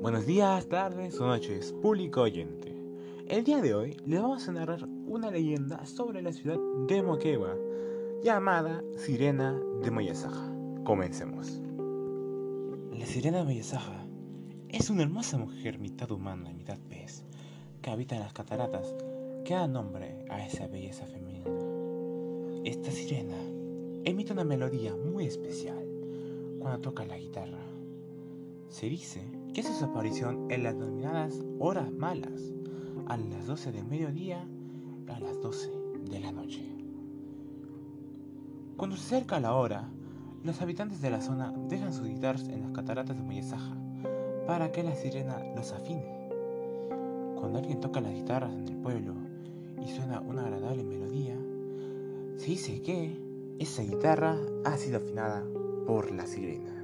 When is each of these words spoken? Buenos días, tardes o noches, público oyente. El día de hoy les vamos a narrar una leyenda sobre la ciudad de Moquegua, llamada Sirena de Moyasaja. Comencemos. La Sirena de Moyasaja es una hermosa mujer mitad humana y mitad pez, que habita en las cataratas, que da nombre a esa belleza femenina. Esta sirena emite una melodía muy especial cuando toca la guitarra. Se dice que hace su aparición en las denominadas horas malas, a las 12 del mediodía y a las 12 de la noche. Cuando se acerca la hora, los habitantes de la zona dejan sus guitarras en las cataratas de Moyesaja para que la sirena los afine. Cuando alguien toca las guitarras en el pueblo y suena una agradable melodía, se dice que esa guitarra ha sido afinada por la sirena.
Buenos 0.00 0.26
días, 0.26 0.68
tardes 0.68 1.20
o 1.20 1.26
noches, 1.26 1.72
público 1.72 2.22
oyente. 2.22 2.72
El 3.26 3.42
día 3.42 3.60
de 3.60 3.74
hoy 3.74 3.96
les 4.06 4.22
vamos 4.22 4.48
a 4.48 4.52
narrar 4.52 4.86
una 5.08 5.28
leyenda 5.28 5.84
sobre 5.86 6.22
la 6.22 6.32
ciudad 6.32 6.56
de 6.86 7.02
Moquegua, 7.02 7.56
llamada 8.22 8.84
Sirena 8.96 9.60
de 9.82 9.90
Moyasaja. 9.90 10.52
Comencemos. 10.84 11.60
La 12.96 13.06
Sirena 13.06 13.38
de 13.38 13.44
Moyasaja 13.44 14.06
es 14.68 14.88
una 14.88 15.02
hermosa 15.02 15.36
mujer 15.36 15.80
mitad 15.80 16.08
humana 16.12 16.52
y 16.52 16.54
mitad 16.54 16.78
pez, 16.88 17.24
que 17.82 17.90
habita 17.90 18.14
en 18.14 18.22
las 18.22 18.32
cataratas, 18.32 18.94
que 19.44 19.54
da 19.54 19.66
nombre 19.66 20.24
a 20.30 20.46
esa 20.46 20.68
belleza 20.68 21.06
femenina. 21.06 21.50
Esta 22.64 22.92
sirena 22.92 23.36
emite 24.04 24.32
una 24.32 24.44
melodía 24.44 24.94
muy 24.94 25.26
especial 25.26 25.84
cuando 26.60 26.78
toca 26.82 27.04
la 27.04 27.18
guitarra. 27.18 27.58
Se 28.68 28.88
dice 28.88 29.37
que 29.52 29.60
hace 29.60 29.74
su 29.74 29.84
aparición 29.84 30.50
en 30.50 30.62
las 30.62 30.78
denominadas 30.78 31.44
horas 31.58 31.90
malas, 31.92 32.52
a 33.06 33.16
las 33.16 33.46
12 33.46 33.72
del 33.72 33.84
mediodía 33.86 34.46
y 35.06 35.10
a 35.10 35.18
las 35.18 35.40
12 35.40 35.70
de 36.10 36.20
la 36.20 36.32
noche. 36.32 36.62
Cuando 38.76 38.96
se 38.96 39.16
acerca 39.16 39.40
la 39.40 39.54
hora, 39.54 39.88
los 40.44 40.62
habitantes 40.62 41.00
de 41.00 41.10
la 41.10 41.20
zona 41.20 41.52
dejan 41.68 41.92
sus 41.92 42.06
guitarras 42.06 42.48
en 42.48 42.62
las 42.62 42.70
cataratas 42.72 43.16
de 43.16 43.22
Moyesaja 43.22 43.76
para 44.46 44.70
que 44.70 44.82
la 44.82 44.94
sirena 44.94 45.42
los 45.56 45.72
afine. 45.72 46.30
Cuando 47.38 47.58
alguien 47.58 47.80
toca 47.80 48.00
las 48.00 48.12
guitarras 48.12 48.52
en 48.52 48.68
el 48.68 48.76
pueblo 48.76 49.14
y 49.84 49.88
suena 49.88 50.20
una 50.20 50.46
agradable 50.46 50.84
melodía, 50.84 51.36
se 52.36 52.46
dice 52.46 52.80
que 52.82 53.20
esa 53.58 53.82
guitarra 53.82 54.36
ha 54.64 54.76
sido 54.76 54.98
afinada 54.98 55.44
por 55.86 56.12
la 56.12 56.26
sirena. 56.26 56.77